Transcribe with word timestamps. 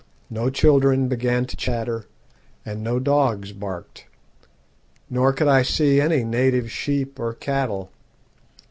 No 0.31 0.49
children 0.49 1.07
began 1.09 1.45
to 1.45 1.55
chatter, 1.55 2.07
and 2.65 2.81
no 2.83 2.97
dogs 2.97 3.51
barked. 3.51 4.07
Nor 5.11 5.31
could 5.31 5.47
I 5.47 5.61
see 5.61 6.01
any 6.01 6.23
native 6.23 6.71
sheep 6.71 7.19
or 7.19 7.35
cattle. 7.35 7.91